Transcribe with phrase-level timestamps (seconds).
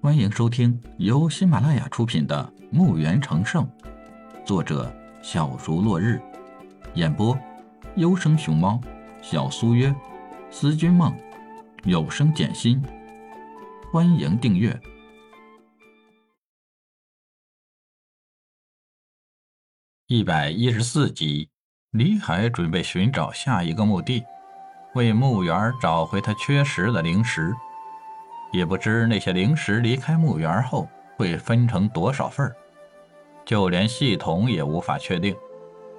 [0.00, 3.64] 欢迎收听由喜马拉雅出品的《墓园成圣》，
[4.46, 6.22] 作者小竹落日，
[6.94, 7.36] 演播
[7.96, 8.80] 优生熊猫、
[9.20, 9.92] 小苏约、
[10.52, 11.12] 思君梦、
[11.82, 12.80] 有声简心。
[13.90, 14.80] 欢迎订阅
[20.06, 21.50] 一百一十四集。
[21.90, 24.22] 李海准备寻找下一个墓地，
[24.94, 27.52] 为墓园找回他缺失的灵石。
[28.50, 32.56] 也不知那些零食离开墓园后会分成多少份儿，
[33.44, 35.36] 就连系统也无法确定，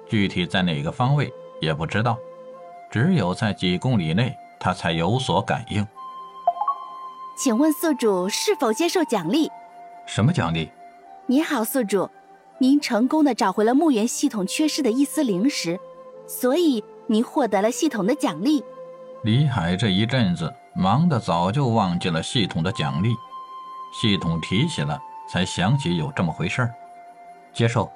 [0.08, 2.18] 具体在哪个方位也不知道。
[2.90, 5.86] 只有在几公里内，他才有所感应。
[7.38, 9.48] 请问宿主是否接受奖励？
[10.06, 10.70] 什么奖励？
[11.26, 12.10] 你好，宿主。
[12.58, 15.80] 您成功的找回了墓园系统缺失的一丝零食，
[16.26, 18.62] 所以您获得了系统的奖励。
[19.22, 23.14] 李海这一阵子忙得早就忘记了系统的奖励，
[23.92, 26.74] 系统提起了才想起有这么回事儿。
[27.52, 27.90] 接受。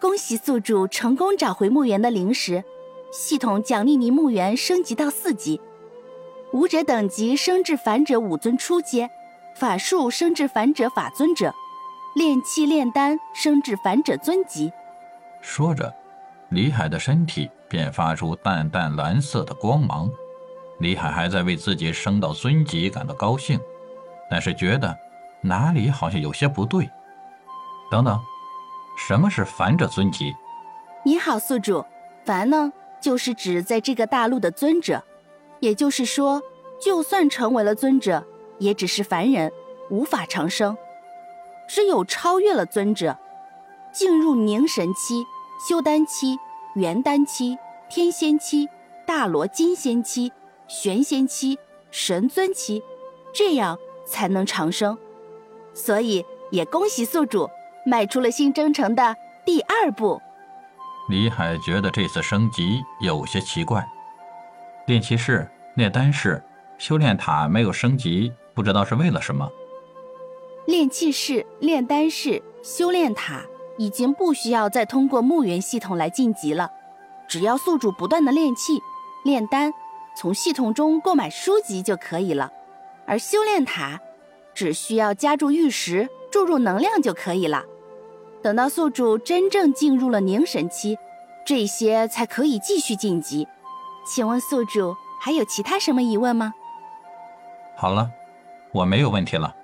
[0.00, 2.62] 恭喜宿主成功找回墓园的灵石，
[3.12, 5.60] 系统奖励您墓园升级到四级，
[6.52, 9.10] 武者等级升至凡者武尊初阶，
[9.56, 11.54] 法术升至凡者法尊者。
[12.14, 14.72] 炼气炼丹升至凡者尊级。
[15.40, 15.92] 说着，
[16.50, 20.08] 李海的身体便发出淡淡蓝色的光芒。
[20.84, 23.58] 李海还在为自己升到尊级感到高兴，
[24.28, 24.94] 但是觉得
[25.40, 26.90] 哪里好像有些不对。
[27.90, 28.20] 等等，
[28.98, 30.34] 什么是凡者尊级？
[31.02, 31.82] 你好，宿主。
[32.26, 35.02] 凡呢，就是指在这个大陆的尊者，
[35.58, 36.42] 也就是说，
[36.78, 38.22] 就算成为了尊者，
[38.58, 39.50] 也只是凡人，
[39.88, 40.76] 无法长生。
[41.66, 43.16] 只有超越了尊者，
[43.90, 45.24] 进入凝神期、
[45.66, 46.38] 修丹期、
[46.74, 47.56] 元丹期、
[47.88, 48.68] 天仙期、
[49.06, 50.30] 大罗金仙期、
[50.68, 51.58] 玄仙期、
[51.90, 52.82] 神尊期，
[53.32, 54.96] 这样才能长生。
[55.72, 57.48] 所以也恭喜宿主
[57.84, 60.20] 迈出了新征程的第二步。
[61.08, 63.86] 李海觉得这次升级有些奇怪，
[64.86, 66.42] 炼气室、炼丹室、
[66.78, 69.50] 修炼塔没有升级，不知道是为了什么。
[70.66, 73.42] 炼气室、炼丹室、修炼塔
[73.76, 76.70] 已经不需要再通过墓园系统来晋级了，
[77.28, 78.78] 只要宿主不断的炼气、
[79.24, 79.74] 炼丹，
[80.16, 82.50] 从系统中购买书籍就可以了。
[83.06, 84.00] 而修炼塔，
[84.54, 87.64] 只需要加注玉石、注入能量就可以了。
[88.42, 90.96] 等到宿主真正进入了凝神期，
[91.44, 93.46] 这些才可以继续晋级。
[94.06, 96.52] 请问宿主还有其他什么疑问吗？
[97.76, 98.10] 好了，
[98.72, 99.54] 我没有问题了。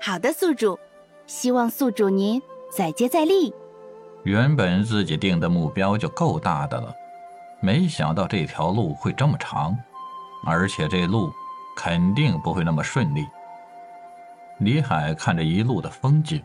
[0.00, 0.78] 好的，宿主，
[1.26, 2.40] 希望宿主您
[2.70, 3.52] 再接再厉。
[4.24, 6.94] 原本自己定的目标就够大的了，
[7.62, 9.78] 没想到这条路会这么长，
[10.44, 11.32] 而且这路
[11.76, 13.26] 肯定不会那么顺利。
[14.58, 16.42] 李海看着一路的风景，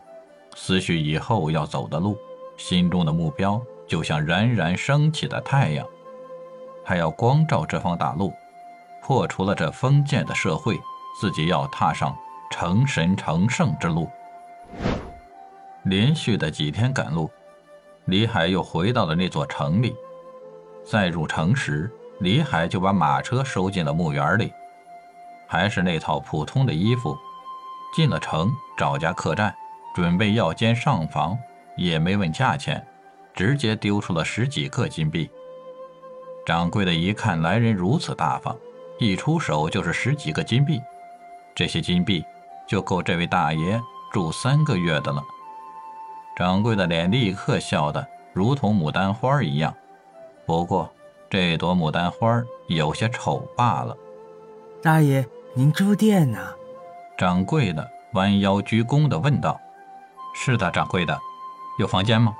[0.55, 2.15] 思绪以后要走的路，
[2.55, 5.85] 心中的目标就像冉冉升起的太阳，
[6.85, 8.31] 还要光照这方大陆，
[9.01, 10.79] 破除了这封建的社会，
[11.19, 12.15] 自己要踏上。
[12.49, 14.09] 成神成圣之路。
[15.83, 17.29] 连续的几天赶路，
[18.05, 19.93] 李海又回到了那座城里。
[20.89, 24.53] 再入城时，李海就把马车收进了墓园里，
[25.45, 27.17] 还是那套普通的衣服。
[27.93, 29.53] 进了城，找家客栈，
[29.93, 31.37] 准备要间上房，
[31.75, 32.85] 也没问价钱，
[33.33, 35.29] 直接丢出了十几个金币。
[36.45, 38.55] 掌柜的一看来人如此大方，
[38.99, 40.81] 一出手就是十几个金币，
[41.53, 42.23] 这些金币。
[42.67, 43.81] 就够这位大爷
[44.11, 45.23] 住三个月的了。
[46.35, 49.73] 掌柜的脸立刻笑得如同牡丹花一样，
[50.47, 50.89] 不过
[51.29, 53.95] 这朵牡丹花有些丑罢了。
[54.81, 56.39] 大爷，您住店呢？
[57.17, 59.59] 掌柜的弯腰鞠躬地问道
[60.33, 61.19] ：“是的，掌柜的，
[61.77, 62.33] 有房间吗？”“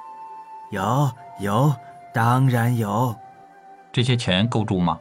[0.71, 1.73] 有，有，
[2.13, 3.13] 当然有。
[3.91, 4.97] ”“这些钱够住吗？”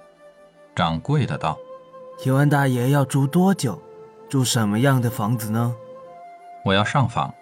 [0.74, 1.56] 掌柜的道。
[2.18, 3.80] “请问大爷要住多久？”
[4.28, 5.72] 住什么样的房子呢？
[6.64, 7.32] 我要上访，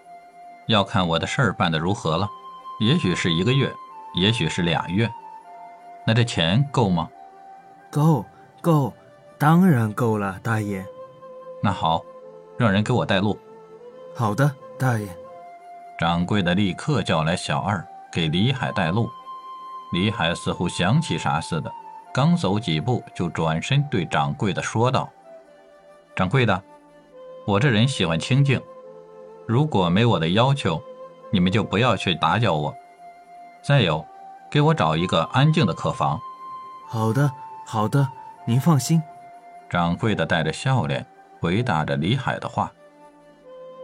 [0.67, 2.29] 要看我的事儿办得如何了。
[2.79, 3.73] 也许是一个月，
[4.13, 5.11] 也许是俩月。
[6.05, 7.09] 那这钱够吗？
[7.89, 8.23] 够，
[8.61, 8.93] 够，
[9.37, 10.85] 当然够了，大爷。
[11.63, 12.03] 那好，
[12.57, 13.37] 让人给我带路。
[14.15, 15.07] 好的，大爷。
[15.97, 19.09] 掌柜的立刻叫来小二给李海带路。
[19.93, 21.71] 李海似乎想起啥似的，
[22.13, 25.09] 刚走几步就转身对掌柜的说道
[26.15, 26.61] ：“掌柜的。”
[27.47, 28.61] 我这人喜欢清静，
[29.47, 30.81] 如果没我的要求，
[31.31, 32.75] 你们就不要去打搅我。
[33.61, 34.05] 再有，
[34.55, 36.17] 给我找一个安静的客房。
[36.87, 37.29] 好的，
[37.65, 38.07] 好的，
[38.45, 39.03] 您放心。
[39.69, 41.05] 掌柜的带着笑脸
[41.41, 42.71] 回答着李海的话。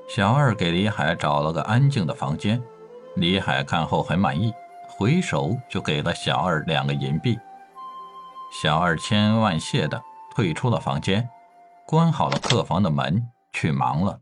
[0.07, 2.63] 小二给李海找了个安静的房间，
[3.17, 4.53] 李海看后很满意，
[4.87, 7.37] 回手就给了小二两个银币。
[8.53, 10.01] 小二千恩万谢的
[10.33, 11.27] 退出了房间，
[11.85, 14.21] 关好了客房的门，去忙了。